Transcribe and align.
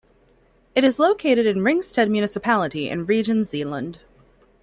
It 0.73 0.83
is 0.83 0.97
located 0.97 1.45
in 1.45 1.61
Ringsted 1.61 2.09
municipality 2.09 2.89
in 2.89 3.05
Region 3.05 3.43
Zealand. 3.43 3.99